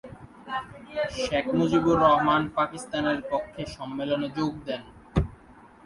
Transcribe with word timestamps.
শেখ 1.17 1.45
মুজিবুর 1.57 1.97
রহমান 2.05 2.41
পাকিস্তানের 2.57 3.19
পক্ষে 3.31 3.61
সম্মেলনে 3.75 4.27
যোগ 4.37 4.51
দেন। 4.67 4.81